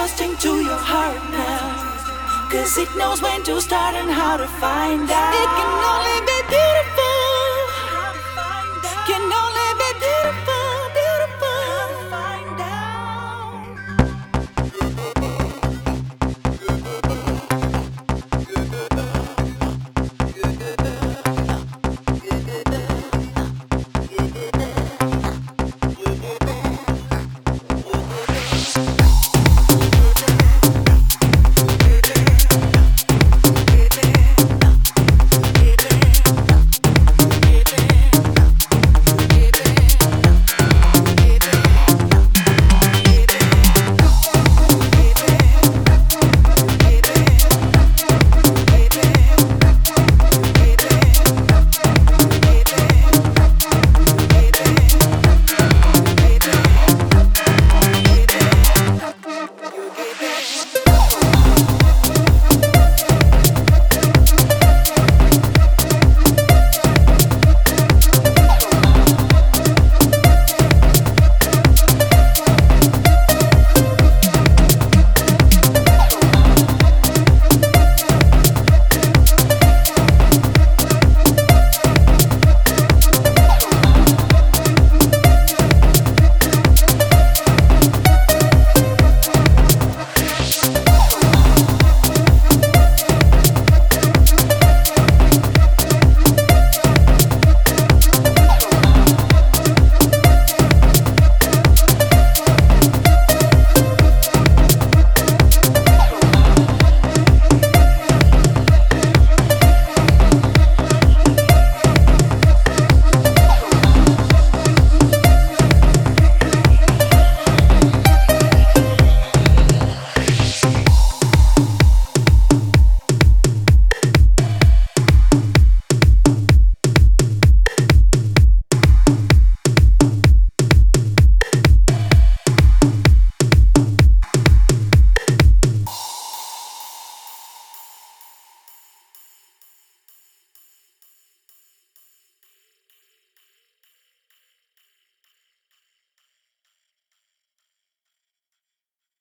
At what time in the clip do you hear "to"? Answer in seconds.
0.38-0.62, 3.42-3.60, 4.38-4.46